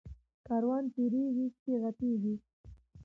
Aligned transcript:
ـ 0.23 0.45
کاروان 0.47 0.83
تېريږي 0.95 1.45
سپي 1.55 1.73
غپيږي. 1.81 2.35